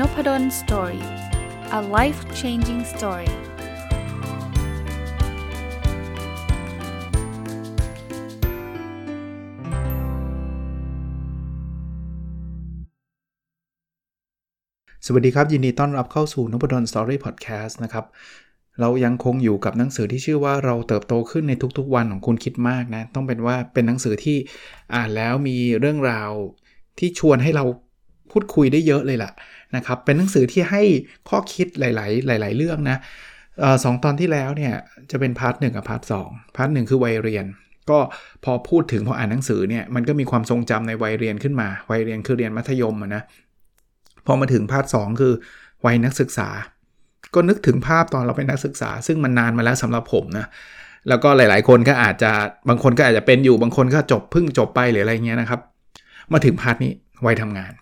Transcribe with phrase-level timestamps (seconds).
[0.00, 1.04] n o p ด d o สตอรี่
[1.78, 3.30] a life changing story
[15.06, 18.04] สวัสดีครับ ยินดีต้อนรับเข้าสู่น p ดลสตอรี่พอดแคสต์นะครับ
[18.80, 24.36] เรายังคงอยู่กับหนังสือที่ชื่อว่าเราเติบโตขึ้นในทุกๆวันของคุณคิดมากนะ ต้องเป็นว่าเป็นหนังสือที่
[24.94, 26.30] อ่านแล้วมีเรื่องราว
[26.98, 27.64] ที่ชวนให้เรา
[28.30, 29.30] พูดคุยได้เยอะเลยล่ะ
[29.76, 30.82] นะครับเป็นหนังสือที่ให้
[31.28, 32.98] ข้อคิดหลาย ๆ หลาย ๆ เรื่องนะ
[33.84, 34.74] สองตอนที่แล้วเนี่ย
[35.10, 37.46] จะเป็น part หนึ่งกับ part สอง part หนึ่งคือวัยเรียน
[37.90, 37.98] ก็
[38.44, 43.22] พอพูดถึงพออ่านหนังสือเนี่ยมันก็มีความทรงจำในวัยเรียนขึ้นมา วัยเรียนคือเรียนมัธยมนะ
[44.26, 45.32] พอมาถึง part สองคือ
[45.86, 46.48] วัยนักศึกษา
[47.34, 50.46] ก็นึกถึงภาพตอนเราเป็นนักศึกษา ซึ่งมันนานมาแล้วสำหรับผมนะ
[51.08, 52.30] แล้วก็หลาย ๆ คนก็อาจจะ
[52.68, 55.60] บางคนก็อาจจะเป็นอยู่บางคนก็จบพึ่งจบไปหรืออะไรเงี้ยนะครับ
[56.32, 56.92] มาถึงพาร์ทนี้
[57.26, 57.72] วัยทำงาน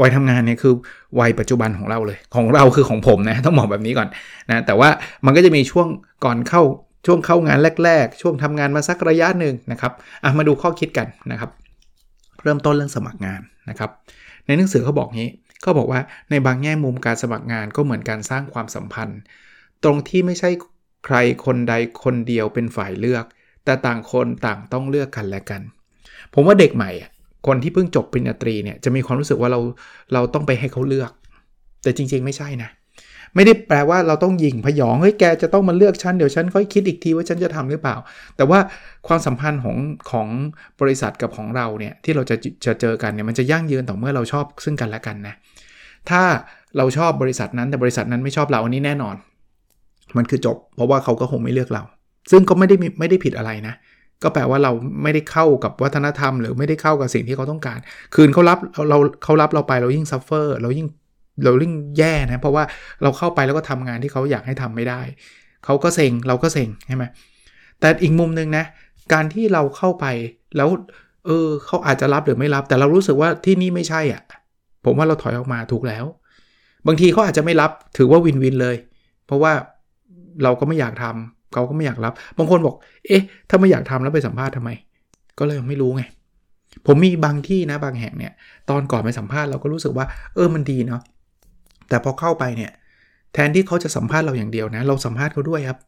[0.00, 0.74] วัยทำงานเนี่ยคือ
[1.20, 4.08] วัยปัจจุบันของเราเลย ของเราคือของผมนะต้องบอกแบบนี้ก่อน
[4.50, 4.88] นะแต่ว่า
[5.24, 5.88] มันก็จะมีช่วง
[6.24, 6.62] ก่อนเข้า
[7.06, 9.92] ช่วงเข้างานแรก ๆ ช่วงทำงานมาสักระยะหนึ่งนะครับ
[10.24, 11.50] อะมาดูข้อคิดกันนะครับ
[12.42, 13.90] เริ่มต้นเรื่องสมัครงานนะครับ
[14.46, 15.30] ในหนังสือเขาบอกงี้
[15.62, 19.20] เขาบอกว่าในบางแง่มุมการสมัครงานก็เหมือนการสร้างความสัมพันธ์
[19.84, 20.50] ตรงที่ไม่ใช่
[21.06, 23.24] ใครคนใดคนเดียวเป็นฝ่ายเลือก
[23.64, 25.62] แต่ต่างคนต่างต้องเลือกกันและกัน
[26.34, 26.90] ผมว่าเด็กใหม่
[27.46, 29.60] คนที่เพิ่งจบปริญญาตรีเนี่ยจะมีความรู้สึกว่าเรา
[30.12, 31.10] เราต้องไปให้เขาเลือก
[31.82, 32.70] แต่จริงๆไม่ใช่นะ
[33.34, 37.96] ไม่ได้แปลว่าเราต้องยิงพยองเฮ้ยแกจะต้องมาเลือกฉันเดี๋ยวฉันค่อยคิดอีกทีว่าฉันจะทำหรือเปล่า
[38.36, 38.58] แต่ว่า
[39.06, 39.76] ความสัมพันธ์ของ
[40.10, 40.28] ของ
[40.80, 45.34] บริษัทกับของเราเนี่ยที่เราจะจะเจอกันเนี่ยมันจะยั่งยืนต่อเมื่อเราชอบซึ่งกันและกันนะ
[46.10, 46.22] ถ้า
[46.76, 49.16] เราชอบบริษัทนั้นแต่บริษัทนั้นไม่ชอบเราอันนี้แน่นอน
[50.16, 51.82] มันคือจบ เพราะว่าเขาก็คงไม่เลือกเรา
[52.30, 53.74] ซึ่งก็ไม่ได้ไม่ได้ผิดอะไรนะ
[54.24, 57.78] ก็แปลว่าเราไม่ได้เข้ากับวัฒนธรรม หรือไม่ได้เข้ากับสิ่งที่เขาต้องการ
[58.14, 58.58] ขืนเขารับ
[58.90, 60.86] เราเขารับเราไปเรายิ่ง suffer เรายิ่ง
[61.44, 62.64] เรายิ่งแย่นะเพราะว่า
[63.02, 65.00] เราเข้าไปแล้วก็ทำงานที่เขาอยากให้ทำไม่ได้
[65.64, 67.04] เขาก็เซ็งเราก็เซ็งใช่ไหม
[67.80, 68.64] แต่อีกมุมหนึ่งนะ
[69.12, 70.06] การที่เราเข้าไป
[70.56, 70.68] แล้ว
[71.26, 74.22] เออเขาอาจจะรับหรือไม่รับ แต่เรารู้สึกว่าที่นี่ไม่ใช่อะ่ะ
[74.84, 76.04] ผมว่าเราถอยออกมาถูกแล้ว
[76.86, 78.76] บางทีเขาอาจจะไม่รับถือว่าวินวินเลย
[79.26, 79.52] เพราะว่า
[80.42, 82.74] เราก็ไม่อยากทำ เขาก็ไม่อยากรับ บางคนบอก
[83.06, 84.70] เอ๊ะ ถ้าไม่อยากทำแล้วไปสัมภาษณ์ทำไม
[85.38, 86.02] ก็เลยไม่รู้ไง
[86.86, 88.32] ผมมีบางที่นะบางแห่งเนี่ย
[88.70, 91.00] ตอนก่อนไปสัมภาษณ์เราก็รู้สึกว่า เออ มันดีเนาะ
[91.88, 92.70] แต่พอเข้าไปเนี่ย
[93.32, 95.78] แทนที่เขาจะสัมภาษณ์เราอย่างเดียวนะ เราสัมภาษณ์เขาด้วยครับ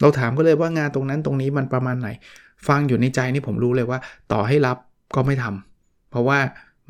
[0.00, 2.08] เราถามก็เลยว่างานตรงนั้นตรงนี้มันประมาณไหน
[2.68, 3.98] ฟังอยู่ในใจนี่ผมรู้เลยว่า
[4.32, 4.76] ต่อให้รับ
[5.14, 6.38] ก็ไม่ทำเพราะว่า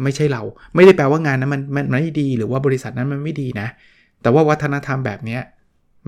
[0.03, 0.43] ไม่ใช่เรา
[0.75, 3.69] ไม่ได้แปลว่างานนั้นมันมันไม่ดี หรือว่าบริษัทนั้นมันไม่ดีนะ
[4.23, 5.39] แต่ว่าวัฒนธรรมแบบนี้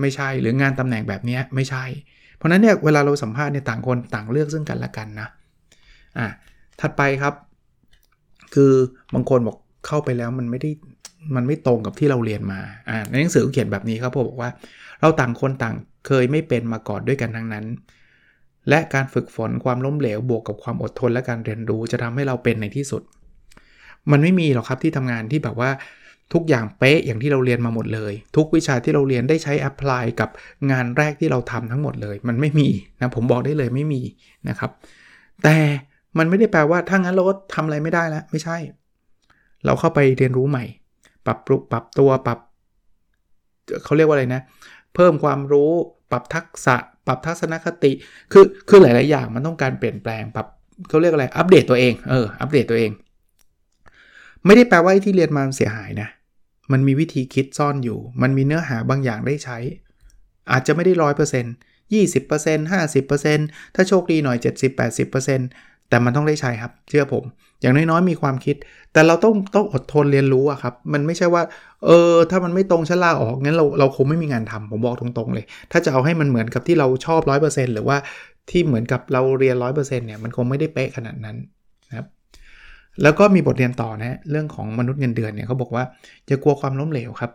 [0.01, 1.83] ไม่ใช่หรืองานตำแหน่งแบบนี้ไม่ใช่
[2.37, 5.27] เพราะนั้นเนี่ยเวลาเราสัมภาษณ์เนี่ยต่างคนต่างเลือกซึ่งกันและกันนะ
[6.17, 6.27] อะ
[6.81, 7.33] ถัดไปครับ
[8.53, 8.73] คือ
[9.13, 10.71] บางคนบอกเข้าไปแล้วมันไม่ได้
[11.35, 12.59] มันไม่ตรงกับที่เราเรียนมา
[12.89, 14.49] อ่าในหนังสือเขียนแบบนี้ครับผมบอกว่า
[15.01, 15.75] เราต่างคนต่าง
[16.07, 17.65] เคยไม่เป็นมาก่อนด้วยกันทั้งนั้น
[18.69, 23.01] และการฝึกฝนความล้มเหลวบวกกับความอดทนและการเรียนรู้จะทำให้เราเป็นในที่สุด
[24.11, 25.69] มันไม่มีหรอกครับที่ทำงานที่แบบว่า
[26.33, 30.29] ทุกอย่างเป๊ะอย่างที่เราเรียนมาหมดเลย ทุกวิชาที่เราเรียนได้ใช้แอพพลายกับ
[30.71, 32.67] งานแรกที่เราทำทั้งหมดเลย มันไม่มี
[32.99, 34.01] นะผมบอกได้เลยไม่มี
[34.49, 34.71] นะครับ
[35.43, 35.57] แต่
[36.17, 38.57] มันไม่ได้แปลว่าถ้างั้นเราก็ทำอะไรไม่ได้แล้วไม่ใช่
[39.65, 40.65] เราเข้าไปเรียนรู้ใหม่
[41.25, 42.39] ปรับปรุปรับตัวปรับ
[43.83, 44.41] เขาเรียกว่าอะไรนะ
[44.95, 45.71] เพิ่มความรู้
[46.11, 46.75] ปรับทักษะ
[47.07, 47.91] ปรับทัศนคติ
[48.31, 50.47] คือคือหลาย ๆ อย่างมันต้องการเปลี่ยนแปลงปรับ
[50.89, 52.91] เขาเรียกอะไรอัปเดตตัวเองเอออัปเดตตัวเอง
[54.45, 56.09] ไม่ได้แปลว่าที่เรียนมาเสียหายนะ
[56.71, 59.57] มันมีวิธีคิดซ่อนอยู่ มันมีเนื้อหาบางอย่างได้ใช้
[60.51, 61.53] อาจจะไม่ได้ร้อยเปอร์เซ็นต์
[61.93, 65.47] ยี่สิบเปอร์เซ็นต์ห้าสิบเปอร์เซ็นต์ถ้าโชคดีหน่อยเจ็ดสิบแปดสิบเปอร์เซ็นต์
[65.89, 67.23] แต่มันต้องได้ใช้ครับ เชื่อผม
[67.61, 68.55] อย่างน้อยๆมีความคิด
[68.93, 71.43] แต่เราต้องต้องอดทนเรียนรู้อะครับ มันไม่ใช่ว่า
[71.85, 77.97] เออ ถ้ามันไม่ตรงฉันลาออก งั้นเราเราคงไม่มีงานทำผมบอกตรงๆเลย ถ้าจะเอาให้มันเหมือนกับที่เราชอบร้อยเปอร์เซ็นต์หรือว่า
[78.49, 81.37] ที่เหมือนกับเราเรียนร้อยเปอร์เซ็นต์เนี่ย มันคงไม่ได้เป๊ะขนาดนั้น
[81.87, 82.07] นะครับ
[83.01, 85.83] แล้วก็มีบทเรียนต่อนะเรื่องของมนุษย์เงินเดือนเนี่ยเขาบอกว่า
[86.27, 87.31] อย่ากลัวความล้มเหลวครับ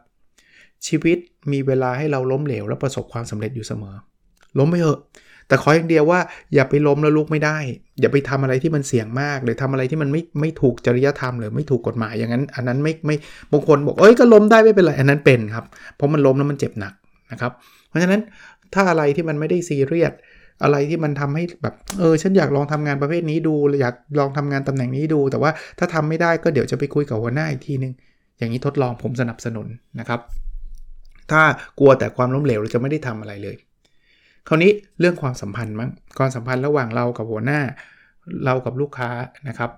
[0.87, 1.19] ชีวิต
[1.52, 3.94] มีเวลาให้เราล้มเหลว และประสบความสำเร็จอยู่เสมอ
[4.58, 5.00] ล้มไปเถอะ
[5.49, 6.20] แต่ขออย่างเดียวว่า
[6.55, 7.56] อย่าไปล้มแล้วลุกไม่ได้
[8.00, 13.16] อย่าไปทำอะไรที่มันเสี่ยงมาก หรือทำอะไรที่มันไม่ไม่ถูกจริยธรรมหรือไม่ถูกกฎหมายอย่างนั้น อันนั้นไม่ไม่
[13.52, 15.64] บางคนบอกเอ้ยก็ล้มได้ไม่เป็นไรอันนั้นเป็นครับ
[15.96, 16.94] เพราะมันล้มแล้วมันเจ็บหนัก
[17.32, 17.52] นะครับ
[17.88, 18.22] เพราะฉะนั้น
[18.75, 20.12] ถ้าอะไรที่มันไม่ได้ซีเรียส
[20.62, 27.93] อะไรที่มันทำให้แบบเออฉันอยากลองทำงานประเภทนี้ดูอยากลองทำงานตำแหน่งนี้ดู แต่ว่าถ้าทำไม่ได้ก็เดี๋ยวจะไปคุยกับหัวหน้าอีกทีนึง
[28.38, 29.66] อย่างนี้ทดลองผมสนับสนุน
[30.00, 30.20] นะครับ
[31.31, 31.43] ถ้า
[31.78, 33.56] กลัวแต่ความล้มเหลวเราจะไม่ได้ทำอะไรเลย
[34.49, 34.70] คราวนี้
[35.00, 37.60] เรื่องความสัมพันธ์มั้งความสัมพันธ์ระหว่างเรากับหัวหน้า
[38.44, 39.10] เรากับลูกค้า
[39.49, 39.70] นะครับ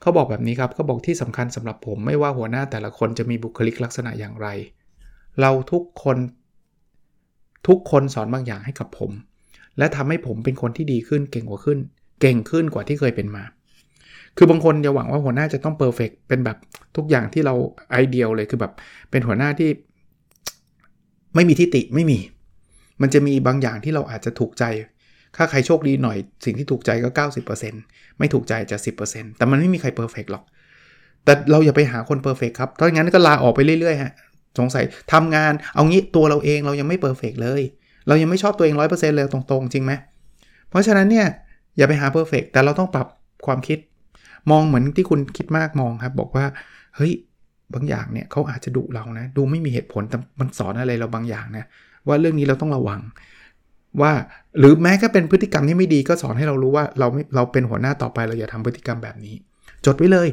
[0.00, 4.48] เขาบอกแบบนี้ครับเขาบอกที่สำคัญสำหรับผมไม่ว่าหัวหน้าแต่ละคนจะมีบุคลิกลักษณะอย่างไร
[5.40, 6.16] เราทุกคน
[7.68, 9.10] ทุกคนสอนบางอย่างให้กับผม
[9.78, 11.78] และทำให้ผมเป็นคนที่ดีขึ้นเก่งกว่าขึ้น
[12.20, 13.44] เก่งขึ้นกว่าที่เคยเป็นมา
[14.36, 16.56] คือบางคนจะหวังว่าหัวหน้าจะต้องเพอร์เฟกเป็นแบบ
[16.96, 17.54] ทุกอย่างที่เรา
[17.92, 18.72] ideal เลยคือแบบ
[19.10, 19.70] เป็นหัวหน้าที่
[21.34, 22.18] ไม่มีทิฏฐิไม่มี
[23.02, 24.64] มันจะมีบางอย่างที่เราอาจจะถูกใจ
[25.36, 27.10] ถ้าใครโชคดีหน่อย สิ่งที่ถูกใจก็
[27.64, 28.78] 90%ไม่ถูกใจจะ
[29.08, 30.44] 10%แต่มันไม่มีใคร perfect หรอก
[31.24, 34.12] แต่เราอย่าไปหาคน perfect ครับถ้างั้นก็ลาออกไปเรื่อยๆฮะ
[34.58, 37.62] สงสัยทำงาน เอางี้ตัวเราเองเรายังไม่ perfect เลย
[38.06, 39.92] เรายังไม่ชอบตัวเอง100%เลยตรงๆ จริงไหม
[40.70, 41.26] เพราะฉะนั้นเนี่ย
[41.76, 43.06] อย่าไปหา perfect แต่เราต้องปรับ
[43.46, 43.78] ความคิด
[44.50, 46.44] มองเหมือนที่คุณคิดมากมองครับ บอกว่า
[46.96, 47.12] เฮ้ย
[47.74, 51.64] บางอย่างเนี่ยเขาอาจจะดุเรานะ ดูไม่มีเหตุผลแต่มันสอนอะไรเราบางอย่างนะ
[52.08, 53.00] ว่าเรื่องนี้เราต้องระวัง
[54.00, 54.12] ว่า
[54.58, 59.34] หรือแม้ก็เป็นพฤติกรรมที่ไม่ดีก็สอนให้เรารู้ว่าเราไม่เราเป็นหัวหน้าต่อไปเราอย่าทำพฤติกรรมแบบนี้
[59.86, 60.28] จดไว้เลย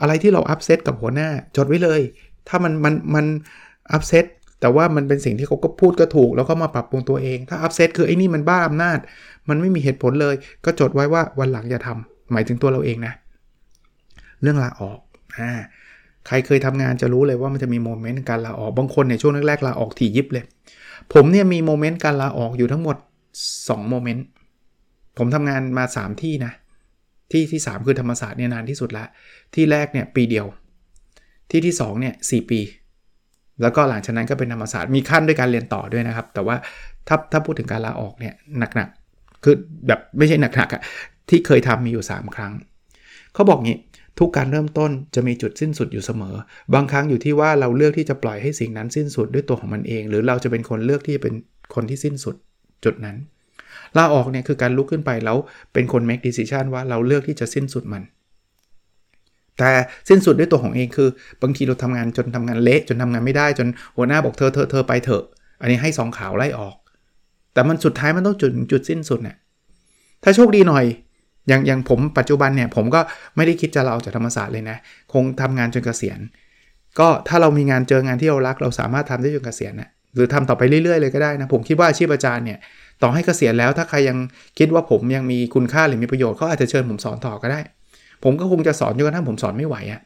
[0.00, 2.00] อะไรที่เรา upset กับหัวหน้า จดไว้เลย
[2.48, 3.26] ถ้ามันมันมัน
[3.92, 4.24] upset
[4.60, 8.98] แต่ว่ามันเป็นสิ่งที่เขาก็พูดก็ถูก แล้วก็มาปรับปรุงตัวเอง ถ้า upset คือไอ้นี่มันบ้าอำนาจ
[9.48, 10.34] มันไม่มีเหตุผลเลย
[10.64, 13.12] ก็จดไว้ว่าวันหลังอย่าทำหมายถึงตัวเราเองนะ
[14.42, 14.98] เรื่องลาออก
[15.38, 15.52] อ่า
[16.26, 20.44] ใครเคยทำงานจะรู้เลยว่ามันจะมี moment การลาออกบางคนในช่วงแรกๆลาออกถี่ยิบเลย
[21.12, 22.96] ผมเนี่ยมี moment การลาออกอยู่ทั้งหมด
[23.42, 24.26] 2 moment
[25.18, 26.52] ผมทำงานมา 3 ที่นะ
[27.30, 29.04] ที่ที่ 3 คือธรรมศาสตร์เนี่ยนานที่สุดละ
[29.54, 30.46] ที่แรกเนี่ยปีเดียว
[31.50, 32.60] ที่ที่2เนี่ยสองปี
[33.62, 36.56] แล้วก็หลังจากนั้นก็เป็นธรรมศาสตร์มีคั่นด้วยการเรียนต่อด้วยนะครับ แต่ว่า
[37.08, 39.54] ถ้าถ้าพูดถึงการลาออกเนี่ยหนักๆคือ
[39.86, 40.82] แบบไม่ใช่หนักๆอะ
[41.28, 42.52] ที่เคยทำมีอยู่ 3 ครั้ง
[43.34, 43.78] เขาบอกงี้
[44.18, 46.34] ทุกการเริ่มต้นจะมีจุดสิ้นสุดอยู่เสมอ
[46.74, 51.34] บางครั้งอยู่ที่ว่าเราเลือกที่จะปล่อยให้สิ่งนั้นสิ้นสุดด้วยตัวของมันเอง หรือเราจะเป็นคนเลือกที่จะเป็น
[51.74, 52.34] คนที่สิ้นสุด
[52.84, 53.16] จุดนั้น
[53.96, 55.36] ลาออกเนี่ยคือการลุกขึ้นไปแล้ว
[55.72, 58.02] เป็นคน make decision ว่าเราเลือกที่จะสิ้นสุดมัน
[59.58, 59.70] แต่
[60.08, 61.08] สิ้นสุดด้วยตัวของเองคือ
[61.42, 65.24] บางทีเราทำงานจนทำงานเละจนทำงานไม่ได้จนหัวหน้าบอกเธอเธอเธอไปเถอะ
[65.60, 66.76] อันนี้ให้สองข่าวไล่ออก
[67.52, 69.36] แต่มันสุดท้ายมันต้องจุดจุดสิ้นสุดเนี่ย
[70.22, 70.84] ถ้าโชคดีหน่อย
[71.48, 73.00] อย่างอย่างผมปัจจุบันเนี่ยผมก็
[73.36, 74.76] ไม่ได้คิดจะเราจากธรรมศาสตร์เลยนะ
[75.12, 76.20] คงทำงานจนเกษียณ
[76.98, 82.58] ก็ถ้าเรามีงานเจองานที่เรารัก เราสามารถทำได้จนเกษียณนะหรือทำต่อไปเรื่อยๆเลยก็ได้นะ ผมคิดว่าอาชีพอาจารย์เนี่ย
[83.02, 84.18] ต่อให้เกษียณแล้วถ้าใครยัง
[84.58, 87.60] คิดว่าผมยังมีคุณค่าหรือมีประโยชน์เขาอาจจะเชิญผมสอนต่อก็ได้
[88.24, 90.02] ผมก็คงจะสอนจนกระทั่งผมสอนไม่ไหวอะ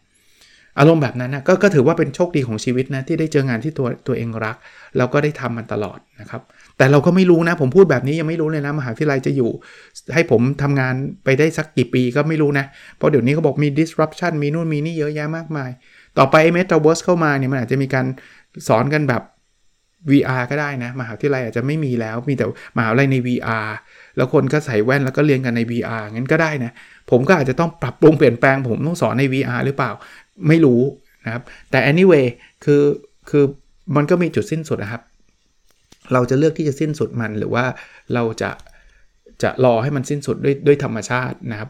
[0.79, 4.57] อารมณ์แบบนั้นนะกก็ถือว่าเป็นโชคดีของชีวิตนะที่ได้เจองานที่ตัวตัวเองรัก
[4.97, 6.43] แล้วก็ได้ทำมันตลอดนะครับ
[6.77, 9.51] แต่เราก็ไม่รู้นะ ผมพูดแบบนี้ยังไม่รู้เลยนะมหาวิทยาลัยจะอยู่
[10.15, 10.95] ให้ผมทำงาน
[11.25, 12.67] ไปได้สักกี่ปีก็ไม่รู้นะ
[12.97, 15.71] เพราะเดี๋ยวนี้เขาบอกมี disruption มีนู่นมีนี่เยอะแยะมากมาย
[16.19, 18.07] ต่อไป metaverse เข้ามาเนี่ยมันอาจจะมีการ
[18.69, 19.23] สอนกันแบบ
[20.11, 22.45] VR ก็ได้นะมหาวิทยาลัยอาจจะไม่มีแล้วมีแต่
[22.77, 23.69] มหาวิทยาลัยใน VR
[24.17, 26.73] แล้วคนก็ใส่แว่นแล้วก็เรียนกันใน VR งั้นก็ได้นะ
[27.11, 29.91] ผมก็อาจจะต้องปรับปรุงเปลี่ยนแปลง ผมต้องสอนใน VR หรือเปล่า
[30.49, 30.81] ไม่รู้
[31.25, 32.27] นะครับ แต่ anyway
[32.65, 32.83] คือ
[33.31, 33.45] คือ
[33.97, 35.03] มันก็มีจุดสิ้นสุดนะครับ
[36.13, 37.65] เราจะเลือกที่จะสิ้นสุดมันหรือว่า
[38.15, 38.51] เราจะ
[39.43, 41.69] จะรอให้มันสิ้นสุดด้วยด้วยธรรมชาตินะครับ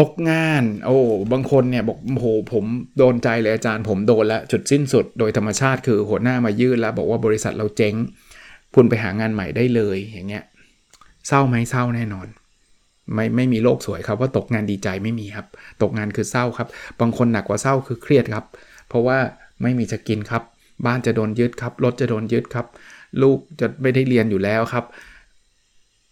[0.10, 0.96] กงาน โอ้
[1.32, 2.64] บางคนเนี่ยบอกโหผม
[2.98, 7.94] โดนใจเลยอาจารย์ผมโดนแล้วจุดสิ้นสุด โดยธรรมชาติคือหัวหน้ามายื่นแล้ว บอกว่าบริษัทเราเจ๊ง
[8.74, 10.44] คุณไปหางานใหม่ได้เลยอย่างเงี้ย
[11.28, 12.26] เศร้าไหมเศร้าแน่นอน
[13.14, 15.46] ไม่ไม่มีโลกสวยครับว่าตกงานดีใจไม่มีครับ
[15.82, 16.68] ตกงานคือเศร้าครับ
[17.00, 18.44] บางคนหนักกว่าเศร้าคือเครียดครับ
[18.88, 19.18] เพราะว่า
[19.62, 20.42] ไม่มีจะกินครับ
[20.86, 22.66] บ้านจะโดนยึดครับรถจะโดนยึดครับ
[23.22, 24.84] ลูกจะไม่ได้เรียนอยู่แล้วครับ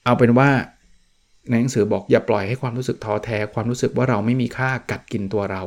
[0.04, 0.48] เอาเป็นว่า
[1.50, 5.62] ในหนังสือบอกอย่าปล่อยให้ความรู้สึกท้อแท้ความรู้สึกว่าเราไม่มีค่ากัดกินตัวเรา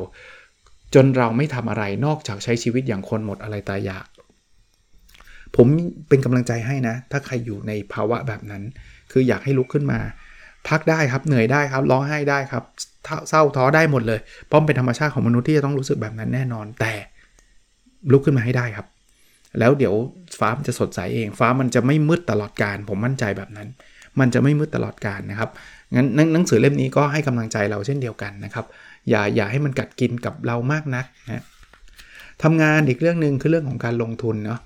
[0.94, 4.06] จนเราไม่ทำอะไรนอกจากใช้ชีวิตอย่างคนหมดอะไรตายอยาก
[5.56, 5.66] ผม
[6.08, 8.62] เป็นกำลังใจให้นะ ถ้าใครอยู่ในภาวะแบบนั้น
[9.12, 9.98] คืออยากให้ลุกขึ้นมา
[10.68, 12.64] พักได้ครับเหนื่อยได้ครับร้องไห้ได้ครับ
[13.28, 16.92] เศร้าท้อได้หมดเลยเพราะเป็นธรรมชาติของมนุษย์ที่จะต้องรู้สึกแบบนั้นแน่นอน แต่
[18.12, 18.86] ลุกขึ้นมาให้ได้ครับ
[19.58, 19.94] แล้วเดี๋ยว
[20.38, 23.68] ฟ้ามันจะสดใสเอง ฟ้ามันจะไม่มืดตลอดการผมมั่นใจแบบนั้น
[24.20, 25.50] มันจะไม่มืดตลอดการนะครับ
[25.94, 28.66] งั้นหนังสือเล่มนี้ก็ให้กำลังใจเราเช่นเดียวกันนะครับ
[29.08, 31.42] อย่าอย่าให้มันกัดกินกับเรามากนักนะ
[32.42, 34.60] ทำงานอีกเรื่องหนึ่งคือเรื่องของการลงทุนเนาะ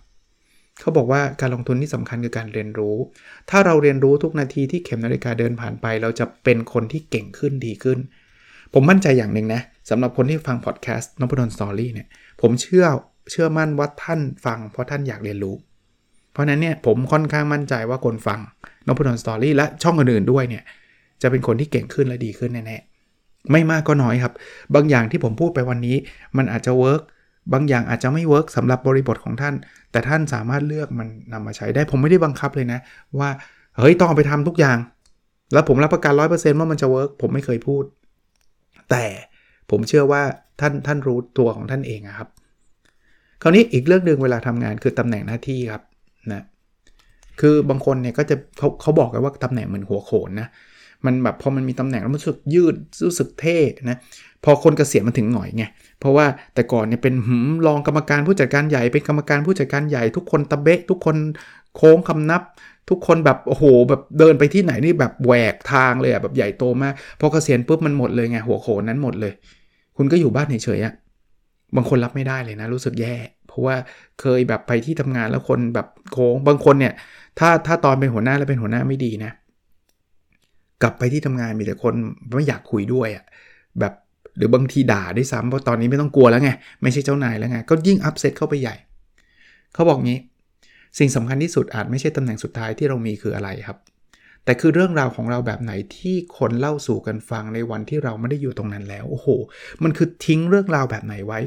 [0.81, 2.97] เขาบอกว่าการลงทุนที่สำคัญคือการเรียนรู้
[3.51, 7.99] ถ้าเราเรียนรู้ทุกนาทีที่เข็มนาฬิกาเดินผ่านไป เราจะเป็นคนที่เก่งขึ้นดีขึ้น
[8.75, 12.09] ผมมั่นใจอย่างหนึ่งนะสำหรับคนที่ฟังพอดแคสต์นพดลสตอรี่เนี่ย
[12.41, 12.87] ผมเชื่อ
[13.31, 15.55] เชื่อมั่นว่าท่านฟังเพราะท่านอยากเรียนรู้
[16.35, 18.41] เพราะนั้นเนี่ยผมค่อนข้างมั่นใจว่าคนฟัง
[18.87, 20.63] นพดลสตอรี่และช่องอื่นๆด้วยเนี่ย
[21.23, 24.33] จะเป็นคนที่เก่งขึ้นและดีขึ้นแน่ๆไม่มากก็น้อยครับ
[24.75, 25.97] บางอย่างที่ผมพูดไปวันนี้
[26.37, 27.03] มันอาจจะ work
[27.53, 29.55] บางอย่างอาจจะไม่ work สำหรับบริบทของท่าน
[29.93, 32.81] แต่ท่านสามารถเลือกมันนำมาใช้ได้ผมไม่ได้บังคับเลยนะ
[33.19, 33.31] ว่า
[33.79, 34.79] เฮ้ยต้องไปทำทุกอย่าง
[35.53, 37.85] แล้วผมรับประกันร้อยเปอร์เซ็นต์ว่ามันจะ work ผมไม่เคยพูด
[38.91, 39.05] แต่
[39.71, 40.23] ผมเชื่อว่า
[40.61, 42.29] ท่านท่านรู้ตัวของท่านเองครับ
[43.43, 45.83] คราวนี้อีกเรื่องหนึ่งเวลาทำงานคือตำแหน่งหน้าที่ครับ
[46.33, 46.43] นะ
[47.41, 50.49] คือบางคนเนี่ยก็จะเขาเขาบอกกันว่าตำแหน่งเหมือนหัวโขนนะ
[51.07, 52.75] มันแบบพอมันมีตำแหน่งแล้วมันรู้สึกยืด
[53.07, 53.59] รู้สึกเท่
[53.91, 53.99] นะ
[54.45, 55.65] พอคนเกษียณมันถึงหน่อยไง
[56.01, 61.17] เพราะว่าแต่ก่อนเนี่ยเป็นหืมรองกรรมการผู้จัดการใหญ่เป็นกรรมการผู้จัดการใหญ่ทุกคนตะเบะ ทุกคน
[61.77, 62.43] โค้งคำนับ
[62.91, 69.33] ทุกคนแบบโอ้โหแบบเดินไปที่ไหนนี่แบบแหวกทางเลยอะแบบใหญ่โตมากพอเกษียณปุ๊บมันหมดเลยไงหัวโขนนั้นหมดเลย
[69.97, 70.95] คุณก็อยู่บ้านเฉยๆอะ
[71.77, 73.15] บางคนรับไม่ได้เลยนะรู้สึกแย่
[73.55, 73.77] ราะว่า
[74.21, 76.95] เคยแบบไปที่ทำงานแล้วคนแบบโค้งบางคนเนี่ย
[77.39, 79.33] ถ้าถ้าตอนเป็นหัวหน้าแล้วเป็นหัวหน้าไม่ดีนะ
[80.83, 81.95] กลับไปที่ทำงานมีแต่คน
[82.35, 83.25] ไม่อยากคุยด้วยอะ
[83.81, 83.93] แบบ
[84.37, 86.51] หรือบางทีด่าด้วยซ้ำเพราะตอนนี้ไม่ต้องกลัวแล้วไง
[86.83, 88.77] ไม่ใช่เจ้านายแล้วไงก็ยิ่งอัพเซตเข้าไปใหญ่
[89.75, 90.19] เขาบอกงี้
[90.99, 93.79] สิ่งสำคัญที่สุดอาจไม่ใช่ตำแหน่งสุดท้ายที่เรามีคืออะไรครับ
[94.45, 99.29] แต่คือเรื่องราวของเราแบบไหนที่คนเล่าสู่กันฟังในวันที่เราไม่ได้อยู่ตรงนั้นแล้วโอ้โห
[99.83, 101.41] มันคือทิ้งเรื่องราวแบบไหนไว้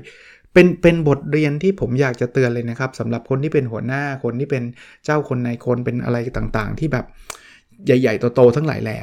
[0.58, 4.64] เป็นเป็นบทเรียนที่ผมอยากจะเตือนเลยนะครับสำหรับคนที่เป็นหัวหน้าคนที่เป็น
[5.06, 7.06] เจ้าคนในคนเป็นอะไรต่างๆ ที่แบบ
[7.86, 8.98] ใหญ่ๆโตๆทั้งหลายแหละ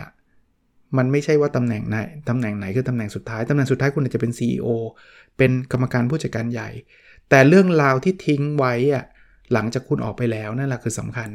[0.97, 1.97] มันไม่ใช่ว่าตำแหน่งไหน
[2.29, 4.69] ตำแหน่งไหนคือตำแหน่งสุดท้ายตำแหน่งสุดท้ายคุณอาจจะเป็น CEO
[5.37, 6.71] เป็นกรรมการผู้จัดการใหญ่
[7.31, 9.05] แต่เรื่องราวที่ทิ้งไว้อะ
[9.53, 11.31] หลังจากคุณออกไปแล้วนั่นแหละคือสำคัญ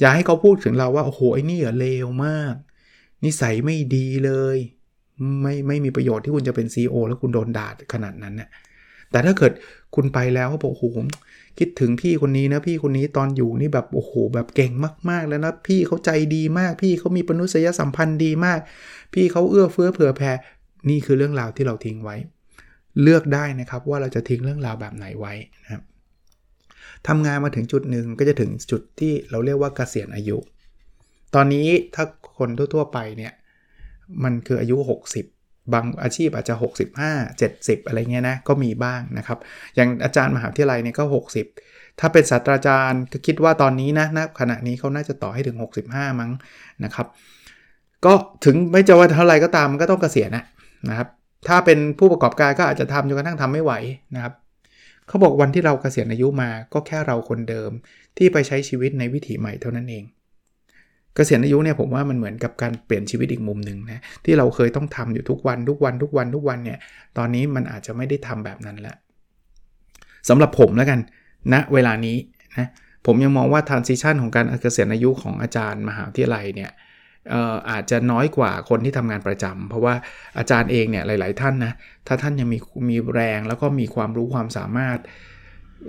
[0.00, 2.54] อย่าให้เขาพูดถึงเราว่า โอ้โหไอ้นี่เหรอเลวมาก
[3.24, 4.56] นิสัยไม่ดีเลย
[5.42, 8.50] ไม่ไม่มีประโยชน์ที่คุณจะเป็น CEO แล้วคุณโดนด่าขนาดนั้นเนี่ย
[9.14, 9.52] แต่ถ้าเกิด
[9.94, 10.98] คุณไปแล้วเขาบอกโอ้โห
[11.58, 14.72] คิดถึงพี่คนนี้นะพี่คนนี้ตอนอยู่นี่แบบโอ้โหแบบเก่ง
[15.10, 18.58] มากๆแล้วนะพี่เขาใจดีมาก พี่เขามีปนุษยสัมพันธ์ดีมาก
[19.14, 20.32] พี่เขาเอื้อเฟื้อเผื่อแผ่
[20.90, 22.16] นี่คือเรื่องราวที่เราทิ้งไว้
[23.02, 25.82] เลือกได้นะครับว่าเราจะทิ้งเรื่องราวแบบไหนไว้นะครับ
[27.08, 30.36] ทำงานมาถึงจุดหนึ่งก็จะถึงจุดที่เราเรียกว่าเกษียณอายุ
[31.34, 32.04] ตอนนี้ถ้า
[32.38, 33.32] คนทั่วๆไปเนี่ย
[34.24, 34.76] มันคืออายุ
[35.10, 35.33] 60
[35.72, 39.38] บางอาชีพอาจจะ 65 70 อะไรเงี้ยนะก็มีบ้างนะครับ
[39.74, 41.04] อย่างอาจารย์มหาวิทยาลัยเนี่ยก็
[41.50, 45.56] 60 ถ้าเป็นศาสตราจารย์ก็คิดว่าตอนนี้นะนะขณะนี้เขาน่าจะต่อให้ถึง
[45.88, 46.30] 65 มั้ง
[46.84, 47.06] นะครับ
[48.04, 48.12] ก็
[48.44, 50.44] ถึงไม่จะว่าเท่าไรก็ตามมันก็ต้องเกษียณนะ
[50.88, 51.08] นะครับ
[51.48, 53.72] ถ้าเป็นผู้ประกอบการก็อาจจะทำจนกระทั่งทำไม่ไหว
[54.14, 54.34] นะครับ
[55.08, 57.70] เขาบอกวันที่เราเกษียณอายุมาก็แค่เราคนเดิม
[58.18, 60.04] ที่ไปใช้ชีวิตในวิถีใหม่เท่านั้นเอง
[61.14, 66.78] เกษียณอายุเนี่ยผมว่ามันเหมือนกับการเปลี่ยนชีวิตอีกมุมหนึ่งนะที่เราเคยต้องทำอยู่ทุกวันทุกวันทุกวันทุกวันเนี่ย
[67.18, 68.96] ตอนนี้มันอาจจะไม่ได้ทำแบบนั้นล้ว
[70.28, 71.00] สำหรับผมแล้วกัน
[71.52, 72.16] ณนะเวลานี้
[72.58, 72.68] นะ
[73.06, 76.70] ผมยังมองว่า transition ของการเกษียณอายุของอาจารย์มหาวิทยาลัยเนี่ย
[77.70, 79.94] อาจจะน้อยกว่าคนที่ทำงานประจำเพราะว่า
[80.38, 81.72] อาจารย์เองเนี่ยหลาย ๆ ท่านนะ
[82.06, 82.58] ถ้าท่านยังมี
[82.90, 84.98] มีแรงแล้วก็มีความรู้ความสามารถ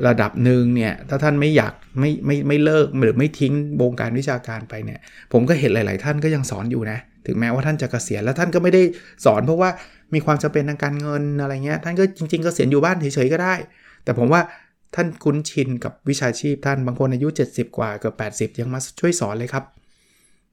[0.08, 5.00] ระดับหนึ่งเนี่ยถ้าท่านไม่อยากไม่ไม่ไม่เลิกหรือไม่ทิ้งวงการวิชาการไปเนี่ย
[5.32, 8.82] ผมก็เห็นหลาย ๆ ท่านก็ยังสอนอยู่นะถึงแม้ว่าท่านจะเกษียณแล้วท่านก็ไม่ได้
[9.26, 9.70] สอนเพราะว่า
[10.14, 13.54] มีความจำเป็นทางการเงินอะไรเงี้ยท่านก็จริงๆเกษียณอยู่บ้านเฉยๆก็ได้
[14.04, 14.42] แต่ผมว่า
[14.96, 18.16] ท่านคุ้นชินกับวิชาชีพท่านบางคนอายุ 70 กว่าเกือบ
[18.56, 19.64] 80 ยังมาช่วยสอนเลยครับ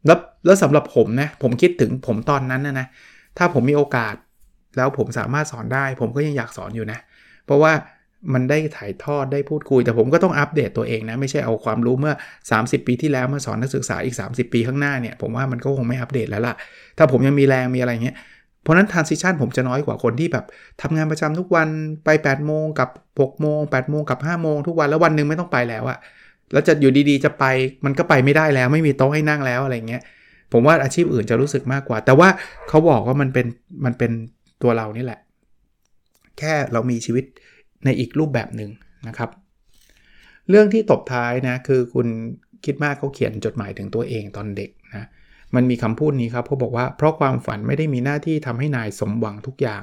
[0.06, 2.86] แล้วแล้วสำหรับผมนะผมคิดถึงผมตอนนั้นนะนะ
[3.38, 4.14] ถ้าผมมีโอกาส
[4.76, 6.98] แล้วผมสามารถสอนได้ ผมก็ยังอยากสอนอยู่นะ
[7.46, 7.72] เพราะว่า
[8.32, 12.14] มันได้ถ่ายทอดได้พูดคุย แต่ผมก็ต้องอัปเดตตัวเองนะ ไม่ใช่เอาความรู้เมื่อ
[12.50, 16.54] 30 ปีที่แล้วมาสอนนักศึกษาอีก 30 ปีข้างหน้าเนี่ย ผมว่ามันก็คงไม่อัปเดตแล้วล่ะ
[16.98, 18.16] ถ้าผมยังมีแรงมีอะไรเงี้ย
[18.62, 20.44] เพราะนั้น transition ผมจะน้อยกว่าคนที่แบบ
[20.82, 21.68] ทำงานประจำทุกวัน
[22.04, 22.88] ไป8โมงกับ
[23.18, 25.98] 6โมง8โมงกับ5โมงทุกวันแล้ววันหนึ่งไม่ต้องไปแล้วอะ
[26.52, 27.44] แล้วจะอยู่ดีๆจะไป
[27.84, 30.02] มันก็ไปไม่ได้แล้ว ไม่มีโต๊ะให้นั่งแล้วอะไรเงี้ย
[30.52, 32.28] ผมว่าอาชีพอื่นจะรู้สึกมากกว่า แต่ว่า
[32.68, 33.46] เขาบอกว่ามันเป็น
[33.84, 34.12] มันเป็น
[34.62, 35.20] ตัวเรานี่แหละ
[36.38, 37.24] แค่เรามีชีวิต
[37.84, 38.70] ในอีกรูปแบบหนึ่ง
[39.08, 39.30] นะครับ
[40.48, 42.06] เรื่องที่ตบท้ายนะคือคุณ
[42.64, 45.06] คิดมากเขาเขียนจดหมายถึงตัวเองตอนเด็กนะ
[45.54, 49.82] มันมีคำพูดนี้ครับเขาบอกว่าเพราะความฝันไม่ได้มีหน้าที่ทำให้นายสมหวังทุกอย่าง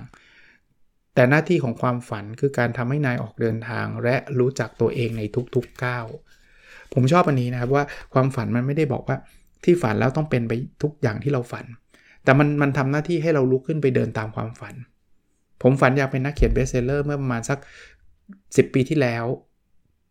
[1.15, 5.21] แต่หน้าที่ของความฝันคือการทำให้นายออกเดินทาง และรู้จักตัวเองใน
[5.55, 6.05] ทุกๆก้าว
[6.93, 9.17] ผมชอบอันนี้นะครับว่าความฝันมันไม่ได้บอกว่า
[9.63, 10.53] ที่ฝันแล้วต้องเป็นไป
[10.83, 11.65] ทุกอย่างที่เราฝัน
[12.23, 14.75] แต่มันมันทำหน้าที่ให้เราลุกขึ้นไปเดินตามความฝัน
[15.61, 17.59] ผมฝันอยากเป็นนักเขียน best seller เมื่อประมาณสัก
[18.15, 19.25] 10 ปีที่แล้ว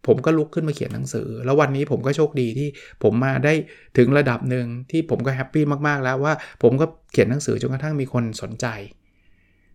[0.06, 2.68] ผมก็ลุกขึ้นมาเขียนหนังสือ แล้ววันนี้ผมก็โชคดีที่
[3.02, 3.52] ผมมาได้
[3.96, 8.66] ถึงระดับหนึ่งที่ผมก็ happy มากๆแล้วว่าผมก็เขียนหนังสือจนกระทั่งมีคนสนใจ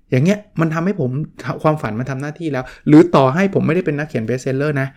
[0.10, 1.12] อย่างเงี้ยมันทำให้ผม
[1.64, 4.88] ความฝันมันทำหน้าที่แล้ว หรือต่อให้ผมไม่ได้เป็นนักเขียน best seller นะ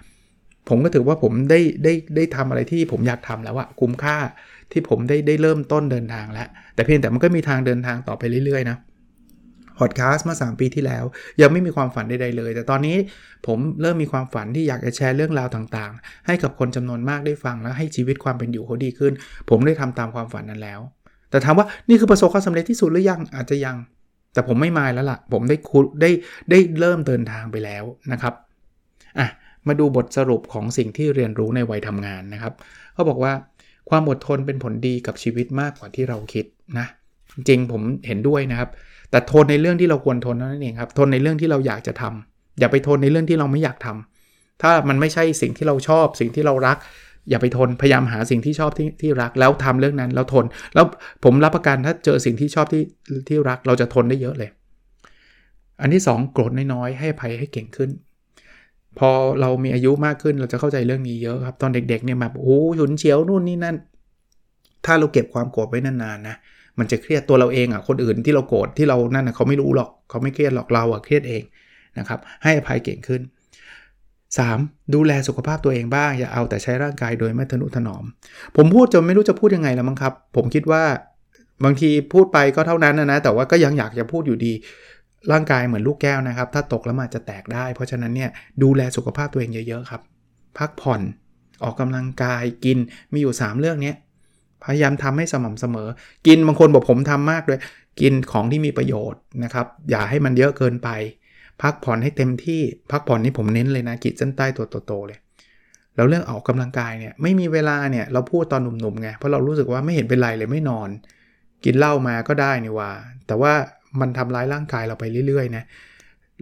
[0.68, 4.16] ผมก็ถือว่าผมได้ได้ได้ทำอะไรที่ผมอยากทำแล้วอะคุ้มค่า
[4.73, 8.76] ที่ผมได้ได้เริ่มต้นเดินทางแล้ว แต่เพียงแต่มันก็มีทางเดินทางต่อไปเรื่อยๆนะ
[9.78, 11.04] พอดแคสต์มา3ปีที่แล้ว
[11.40, 12.97] ยังไม่มีความฝันใดๆเลย แต่ตอนนี้
[13.47, 19.12] ผมเริ่มมีความฝันที่อยากจะแชร์เรื่องราวต่างๆ ให้กับคนจำนวนมากได้ฟังแล้วให้ชีวิตความเป็นอยู่เขาดีขึ้น
[19.50, 20.80] ผมได้ทำตามความฝันนั้นแล้ว
[21.30, 23.76] แต่ถามว่านี่คือประสบความสำเร็จที่สุดหรือยังอาจจะยัง
[24.33, 26.11] แต่ผมไม่มายแล้วล่ะ ผมได้คุได้
[26.50, 28.35] ได้เริ่มเดินทางไปแล้วนะครับ
[29.18, 29.28] อะ
[29.68, 32.52] มาดูบทสรุปของสิ่งที่เรียนรู้ในวัยทำงานนะครับ
[32.95, 33.33] เขาบอกว่า
[33.90, 36.45] ความอดทนเป็นผลดีกับชีวิตมากกว่าที่เราคิด
[36.78, 36.87] นะ
[37.49, 38.71] จริงผมเห็นด้วยนะครับ
[39.11, 46.77] แต่ทนในเรื่องที่เราควรทนนั่นเองครับ ทนในเรื่องที่เราอยากจะทำอย่าไปทนในเรื่องที่เราไม่อยากทำถ้ามันไม่ใช่สิ่งที่เราชอบ สิ่งที่เรารัก
[47.31, 50.45] อย่าไปทนพยายามหาสิ่งที่ชอบที่ที่รัก แล้วทำเรื่องนั้นแล้วทน
[50.75, 50.85] แล้ว
[51.25, 52.83] ผมรับประกันถ้าเจอสิ่งที่ชอบที่
[53.29, 54.51] ที่รัก เราจะทนได้เยอะเลย
[55.81, 57.91] อันที่ 2 โกรธน้อยๆให้ภัยให้เก่งขึ้น
[58.99, 59.11] พอ
[59.41, 63.77] เรามีอายุมากขึ้นเราจะเข้าใจเรื่องนี้เยอะครับ ตอนเด็กๆเนี่ยแบบโอ้หุนเฉียวนู่นนี่นั่น
[64.85, 66.37] ถ้าเราเก็บความโกรธไว้นานๆนะ
[66.78, 71.42] มันจะเครียดตัวเราเองอะคนอื่นที่เราโกรธที่เรานั่นนะเขาไม่รู้หรอกเขาไม่เครียดหรอกเราอะเครียดเอง
[71.99, 73.23] นะครับให้อภัยเก่งขึ้น
[74.26, 74.95] 3.
[74.95, 78.04] ดูแลสุขภาพตัวเองบ้าง อย่าเอาแต่ใช้ร่างกายโดยไม่ทนุถนอม
[78.56, 80.83] ผมพูดจนไม่รู้จะพูดยังไงแล้วมั้งครับ ผมคิดว่า
[81.64, 84.52] บางทีพูดไปก็เท่านั้นนะนะแต่ว่าก็ยังอยากจะพูดอยู่ดี
[85.33, 88.30] ร่างกายเหมือนลูกแก้วนะครับ ถ้าตกแล้วมันจะแตกได้ เพราะฉะนั้นเนี่ย
[88.62, 90.02] ดูแลสุขภาพตัวเองเยอะๆครับ
[90.59, 91.00] พักผ่อน
[91.64, 92.78] ออกกำลังกายกิน
[93.12, 93.92] มีอยู่ 3 เรื่องนี้
[94.65, 95.89] พยายามทำให้สม่ำเสมอ
[96.27, 97.61] กินบางคนบอกผมทำมากด้วย
[98.01, 100.89] กินของที่มีประโยชน์นะครับ อย่าให้มันเยอะเกินไป
[101.63, 102.61] พักผ่อนให้เต็มที่
[102.91, 105.19] พักผ่อนนี่ผมเน้นเลยนะกิจเส้นใต้ตัวโตๆเลย
[105.97, 110.89] แล้วเรื่องออกกำลังกายเนี่ย ไม่มีเวลาเนี่ย เราพูดตอนหนุ่มๆไง เพราะเรารู้สึกว่าไม่เห็นเป็นไรเลยไม่นอน
[111.65, 112.91] กินเหล้ามาก็ได้นี่ว่า
[113.27, 113.53] แต่ว่า
[114.01, 115.65] มันทำร้ายร่างกายเราไปเรื่อยๆนะ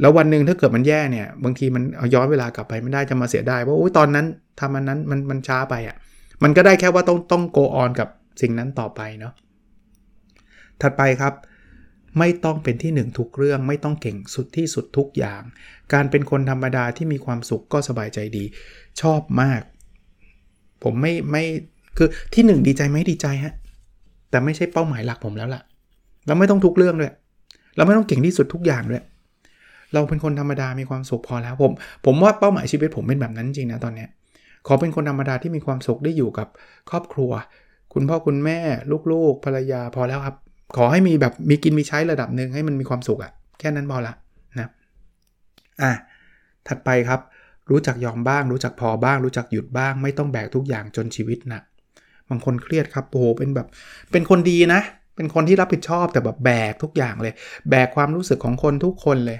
[0.00, 4.26] แล้ววันหนึ่งถ้าเกิดมันแย่เนี่ย บางทีมันเอาย้อนเวลากลับไปไม่ได้จะมาเสียดายว่าโอ้ยตอนนั้น
[4.60, 5.96] ทำอันนั้นมันมันช้าไปอะ่ะ
[6.42, 8.08] มันก็ได้แค่ว่าต้องต้อง go on กับ
[8.40, 9.32] สิ่งนั้นต่อไปเนาะ
[10.80, 11.34] ถัดไปครับ
[12.18, 15.42] ไม่ต้องเป็นที่หนึ่งทุกเรื่องไม่ต้องเก่งสุดที่สุดทุกอย่าง
[15.92, 18.44] การเป็นคนธรรมดาที่มีความสุขก็สบายใจดี
[19.00, 19.62] ชอบมาก
[20.82, 21.44] ผมไม่ไม่
[21.96, 23.54] คือที่หนึ่งดีใจไหมดีใจฮะ
[24.30, 25.62] แต่ไม่ใช่เป้าหมายหลักผมแล้วล่ะ
[26.26, 27.12] เราไม่ต้องทุกเรื่องด้วย
[27.76, 29.02] เราไม่ต้องเก่งที่สุดทุกอย่างด้วย
[29.92, 31.72] เราเป็นคนธรรมดามีความสุขพอแล้วผม
[32.04, 34.08] ผมว่าเป้าหมายชีวิตผมเป็นแบบนั้นจริงนะตอนเนี้ย
[34.66, 36.48] ขอเป็นคนธรรมดาที่มีความสุขได้อยู่กับ
[36.90, 37.30] ครอบครัว
[37.92, 38.58] คุณพ่อคุณแม่
[39.12, 40.36] ลูกๆภรรยาพอแล้วครับ
[40.76, 44.14] ขอให้มีแบบมีกินมีใช้ระดับหนึ่งให้มันมีความสุขอะแค่นั้นพอละ
[44.58, 44.68] นะ
[45.82, 45.92] อะ
[46.68, 47.20] ถัดไปครับ
[47.70, 51.62] รู้จักยอมบ้าง รู้จักพอบ้าง รู้จักหยุดบ้าง ไม่ต้องแบกทุกอย่างจนชีวิตหนัก
[52.28, 53.66] บางคนเครียดครับโอ้โหเป็นแบบ
[54.12, 54.80] เป็นคนดีนะ
[55.16, 57.34] เป็นคนที่รับผิดชอบแต่แบบแบกทุกอย่างเลย
[57.70, 59.38] แบกความรู้สึกของคนทุกคนเลย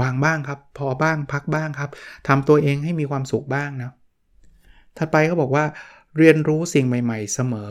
[0.00, 1.90] วางบ้างครับ พอบ้างพักบ้างครับ
[2.28, 3.92] ทำตัวเองให้มีความสุขบ้างนะ
[4.98, 5.64] ถัดไปเขาบอกว่า
[6.18, 7.70] เรียนรู้สิ่งใหม่ ๆ เสมอ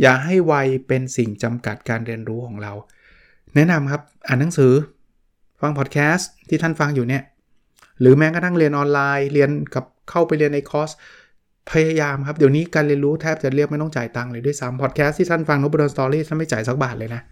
[0.00, 2.72] อย่าให้วัยเป็นสิ่งจำกัดการเรียนรู้ของเรา
[3.54, 4.72] แนะนำครับอ่านหนังสือ
[5.60, 7.22] ฟังพอดแคสต์ที่ท่านฟังอยู่เนี่ย
[8.00, 10.90] หรือแม้กระทั่งเรียนออนไลน์เรียนกับเข้าไปเรียนในคอร์ส
[11.70, 17.22] พยายามครับ เดี๋ยวนี้การเรียนรู้แทบจะเรียกไม่ต้องจ่ายตังค์เลยด้วยซ้ำพอดแคสต์ที่ท่านฟัง Nopadol's Story ท่านไม่จ่ายสักบาทเลยนะ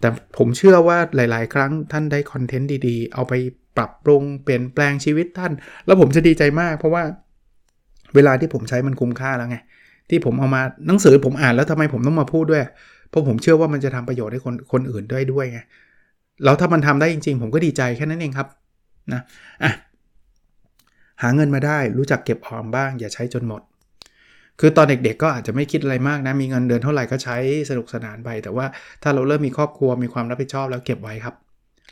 [0.00, 0.08] แต่
[0.38, 3.32] ผมเชื่อว่าหลาย ๆ ครั้งท่านได้คอนเทนต์ดี ๆ เอาไป
[3.76, 5.52] ปรับปรุงเปลี่ยนแปลงชีวิตท่าน
[5.86, 7.02] แล้วผมจะดีใจมากเพราะว่า
[8.14, 9.56] เวลาที่ผมใช้มันคุ้มค่าแล้วไง
[10.10, 12.62] ที่ผมเอามาหนังสือผมอ่านแล้วทำไมผมต้องมาพูดด้วย
[13.10, 15.60] เพราะผมเชื่อว่ามันจะทำประโยชน์ให้คนคนอื่นด้วยด้วยไง
[16.44, 18.48] แล้วถ้ามันทำได้จริง ๆ ผมก็ดีใจแค่นั้นเองครับ
[19.12, 19.20] นะ
[19.64, 19.72] อะ
[21.22, 23.62] หาเงินมาได้รู้จักเก็บออมบ้าง อย่าใช้จนหมด
[24.60, 27.36] คือตอนเด็กๆ ก็อาจจะไม่คิดอะไรมากนะ มีเงินเดือนเท่าไหร่ก็ใช้
[27.70, 28.66] สนุกสนานไป แต่ว่า
[29.02, 31.34] ถ้าเราเริ่มมีครอบครัวมีความรับผิดชอบแล้วเก็บไว้ครับ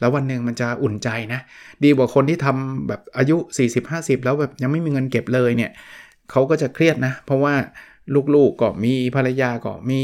[0.01, 1.41] แล้ววันหนึ่งมันจะอุ่นใจนะ
[1.85, 3.37] ดีกว่าคนที่ทำแบบอายุ
[3.77, 5.71] 40-50 แล้วแบบยังไม่มีเงินเก็บเลยเนี่ย
[6.31, 7.55] เขาก็จะเครียดนะ เพราะว่า
[8.35, 10.01] ลูกๆก็มีภรรยาก็มี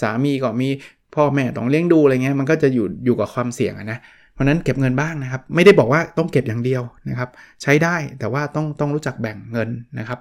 [0.00, 0.68] สามีก็มี
[1.14, 3.98] พ่อแม่ต้องเลี้ยงดูอะไรเงี้ยมันก็จะอยู่อยู่กับความเสี่ยงนะ
[4.32, 7.28] เพราะนั้นเก็บเงินบ้างนะครับ ไม่ได้บอกว่าต้องเก็บอย่างเดียวนะครับ
[7.62, 10.18] ใช้ได้แต่ว่าต้องต้องรู้จักแบ่งเงินนะครับ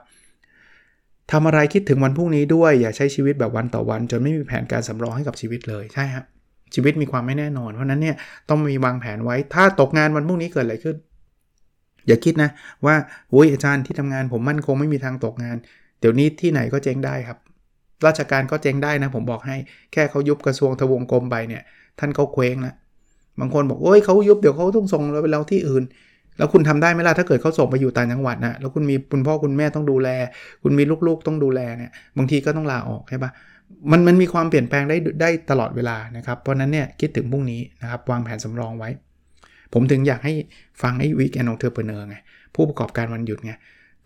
[1.32, 6.26] ทำอะไรคิดถึงวันพรุ่งนี้ด้วยอย่าใช้ชีวิตแบบวันต่อวัน จนไม่มีแผนการสำรองให้กับชีวิตเลยใช่ครับ
[6.74, 8.15] ชีวิตมีความไม่แน่นอน เพราะนั้นเนี่ย
[8.50, 10.96] ต้องมีวางแผนไว้ถ้าตกงานวันพรุ่งนี้เกิดอะไรขึ้น
[12.08, 12.50] อย่าคิดนะ
[12.86, 12.96] ว่า
[13.32, 15.58] โอ้ยอาจารย์ที่ทำงานผมมั่นคงไม่มีทางตกงาน
[16.00, 17.38] เดี๋ยวนี้ที่ไหนก็เจ๊งได้ครับ
[18.06, 19.56] ราชการก็เจ๊งได้นะ ผมบอกให้
[19.93, 21.63] แค่เขายุบกระทรวงทวงกรมไปเนี่ย
[22.00, 22.74] ท่านเขาเคว้งนะ
[23.39, 25.84] บางคนบอกโอ้ยเขายุบเดี๋ยวเขาต้องส่งเราไปเราที่อื่น
[26.38, 30.10] แล้วคุณทำได้ไหมล่ะถ้าเกิดเขาส่งไปอยู่ต่างจังหวัดนะแล้วคุณมีคุณพ่อคุณแม่ต้องดูแล
[30.63, 33.32] คุณมีลูกๆต้องดูแลเนี่ยบางทีก็ต้องลาออกใช่ปะ
[33.91, 38.89] มันมันมีความเปลี่ยนแปลงได้ได้ตลอดเวลานะครับเพราะนั้นเนี่ยคิดถึงพรุ่งนี้นะครับวางแผนสำรองไว้
[39.73, 40.34] ผมถึงอยากให้
[40.82, 42.15] ฟังไอ้ Weekend Entrepreneur ไง
[42.56, 43.53] ผู้ประกอบการวันหยุดไง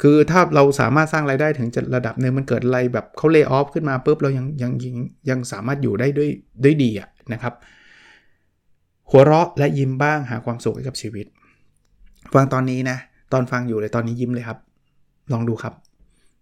[0.02, 4.95] คือถ้าเราสามารถสร้างรายได้ถึงระดับหนึ่งมันเกิดอะไรแบบเขา layoff ขึ้นมาปุ๊บเรายังยังยัง
[5.30, 6.30] ยังสามารถอยู่ได้ด้วย
[6.63, 7.54] ด้วยดีอะนะครับ
[9.12, 11.26] หัวเราะและยิ้มบ้างหาความสุขให้กับชีวิต
[12.34, 12.97] ฟังตอนนี้นะ
[13.34, 14.58] ตอนฟังอยู่เลยตอนนี้ยิ้มเลยครับ
[15.32, 15.74] ลองดูครับ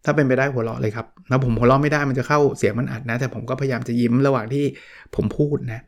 [0.05, 4.65] ถ้าเป็นไปได้หัวเราะเลยครับแล้วผมหัวเราะไม่ได้มันจะเข้าเสียงมันอัดนะ แต่ผมก็พยายามจะยิ้มระหว่างที่
[5.15, 5.82] ผมพูดนะ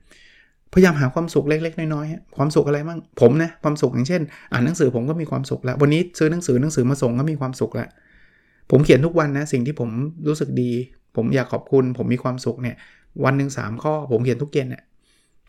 [0.73, 7.89] พยายามหาความสุขเล็ก ๆ น้อยๆความสุขอะไรบ้างผมนะความสุขอย่างเช่น อ่านหนังสือผมก็มีความสุขแล้ว วันนี้ซื้อหนังสือหนังสือมาส่งก็มีความสุขแล้ว
[8.71, 9.89] ผมเขียนทุกวันนะสิ่งที่ผม
[10.27, 10.71] รู้สึกดี
[11.15, 12.75] ผมอยากขอบคุณ ผมมีความสุขเนี่ย
[13.25, 14.83] วันหนึ่งสามข้อ ผมเขียนทุกเย็นเนี่ย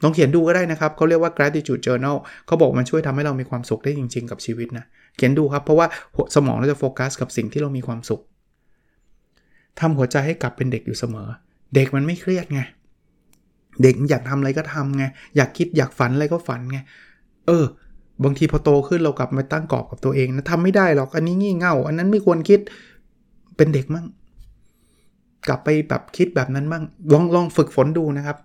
[0.03, 4.85] ลองเขียนดูก็ได้นะครับเขาเรียกว่า gratitude journal เขาบอกมันช่วยทำให้เรามีความสุขได้จริง ๆ กับชีวิตนะ
[5.17, 5.87] เขียนดูครับเพราะว่า
[6.35, 8.21] สมองเราจะโฟกัสกับสิ่งที่เรามีความสุข
[9.81, 11.29] ทำหัวใจให้กลับเป็นเด็กอยู่เสมอ
[11.75, 12.61] เด็กมันไม่เครียดไง
[13.83, 15.05] เด็กอยากทำอะไรก็ทำไง
[15.37, 16.79] อยากคิดอยากฝันอะไรก็ฝันไง
[17.47, 17.65] เออ
[18.25, 22.61] บางทีพอโตขึ้นเรากลับมาตั้งกรอบกับตัวเองนะทำไม่ได้หรอกอันนี้งี่เง่า อันนั้นไม่ควรคิด
[23.57, 24.07] เป็นเด็กมั่ง
[25.49, 28.37] กลับไปแบบคิดแบบนั้นมั่งลองลองฝึกฝนดูนะครับ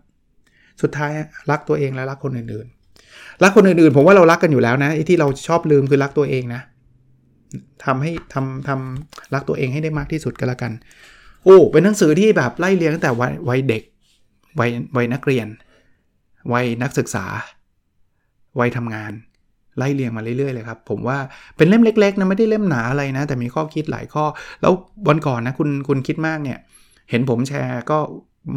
[0.82, 1.12] สุดท้าย
[1.52, 6.62] รักตัวเองและรักคนอื่นๆ รักคนอื่นๆ ผมว่าเรารักกันอยู่แล้วนะไอ้ที่เราชอบลืมคือรักตัวเองนะ
[7.86, 10.72] ทำให้ทำทำรักตัวเองให้ได้มากที่สุดก็แล้วกัน
[11.44, 13.12] โอ้เป็นหนังสือที่แบบไล่เรียงตั้งแต่
[13.50, 13.84] วัยเด็ก
[14.60, 15.48] วัยวัยนักเรียน
[16.54, 17.26] วัยนักศึกษา
[18.60, 19.12] วัยทำงาน
[19.78, 21.18] ไล่เรียงมาเรื่อยๆเลยครับ ผมว่า
[21.58, 24.26] เป็นเล่มเล็กๆนะไม่ได้เล่มหนาอะไรนะ แต่มีข้อคิดหลายข้อ
[24.62, 24.74] แล้ว
[25.08, 26.58] วันก่อนนะคุณคุณคิดมากเนี่ย
[27.10, 27.98] เห็นผมแชร์ก็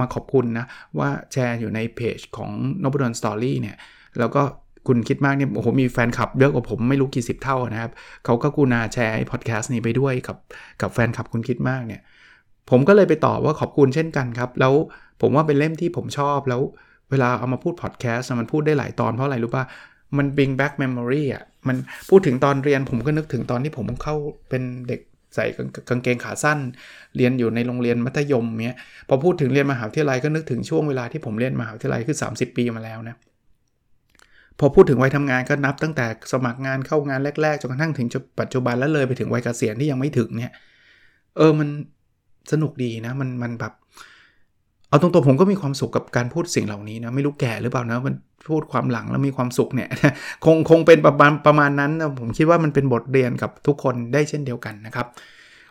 [0.00, 0.66] มาขอบคุณนะ
[0.98, 2.50] ว่าแชร์อยู่ในเพจของ
[2.82, 3.76] Nopadol's Story เนี่ย
[4.18, 4.42] แล้วก็
[4.88, 7.92] คุณคิดมากเนี่ยโอ้โหมีแฟนคลับเยอะกว่าผมไม่รู้กี่สิบเท่านะครับ
[8.24, 10.36] เขาก็กูนาแชร์พอดแคสต์นี้ไปด้วยกับ
[10.80, 12.00] กับแฟนคลับคุณคิดมากเนี่ย
[12.70, 14.72] ผมก็เลยไปตอบว่าขอบคุณเช่นกันครับ แล้ว
[15.20, 16.60] ผมว่าเป็นเล่มที่ผมชอบ แล้ว
[17.10, 19.64] เวลาเอามาพูดพอดแคสต์มันพูดได้หลายตอนเพราะอะไรรู้ป่ะ
[20.16, 21.76] มัน bring back memory อะ มัน
[22.10, 24.14] พูดถึงตอนเรียนผมก็นึกถึงตอนที่ผมเข้า
[24.48, 25.00] เป็นเด็ก
[25.34, 25.46] ใส่
[25.88, 26.58] กางเกงขาสั้น
[27.16, 28.78] เรียนอยู่ในโรงเรียนมัธยมเนี้ย
[29.08, 33.16] พอพูดถึงเรียนมหาวิทยาลัยก็นึกถึงช่วงเวลาที่ผมเรียนมหาวิทยาลัยคือ 30 ปีมาแล้วนะ
[34.58, 38.06] พอพูดถึงวัยทำงานก็นับตั้งแต่สมัครงานเข้างานแรกๆจนกระทั่งถึง
[38.40, 40.52] ปัจจุบันแล้วเลยไปถึงวัยเกษียณที่ยังไม่ถึงเนี่ย
[41.36, 41.68] เออมัน
[42.52, 43.72] สนุกดีนะมันมันแบบ
[44.88, 48.14] เอาตรงๆผมก็มีความสุขกับการพูดสิ่งเหล่านี้นะไม่รู้แก่หรือเปล่านะมัน
[48.48, 49.88] พูดความหลังแล้วมีความสุขเนี่ย
[50.44, 55.06] คงคงเป็นประมาณประมาณนั้นนะผมคิดว่ามันเป็นบทเรียนกับทุกคนได้เช่นเดียวกันนะครับ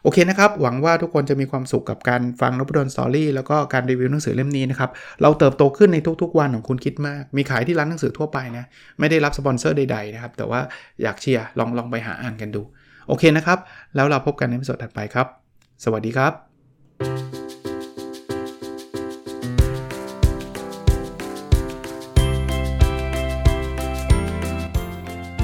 [0.04, 4.90] โอเคนะครับ หวังว่าทุกคนจะมีความสุขกับการฟังนบดลสตอรี่แล้วก็การรีวิวหนังสือเล่มนี้นะครับ
[5.22, 8.66] เราเติบโตขึ้นในทุกๆวันของคุณคิดมาก มีขายที่ร้านหนังสือทั่วไปนะ
[9.00, 10.60] ไม่ได้รับสปอนเซอร์ใดๆนะครับ แต่ว่า
[11.04, 12.62] อยากเชียร์ลองลองไปหาอ่านกันดู
[13.08, 13.60] โอเคนะครับ
[13.96, 15.28] แล้วเราพบกันในสดถัดไปครับ
[15.84, 16.49] สวัสดีครับ